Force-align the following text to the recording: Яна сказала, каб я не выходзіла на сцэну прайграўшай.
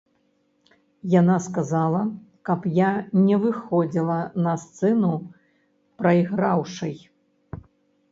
Яна 1.19 1.33
сказала, 1.47 1.99
каб 2.49 2.65
я 2.77 2.87
не 3.27 3.37
выходзіла 3.43 4.15
на 4.47 4.53
сцэну 4.63 5.11
прайграўшай. 6.01 6.95